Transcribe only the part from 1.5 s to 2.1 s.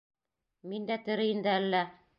әллә?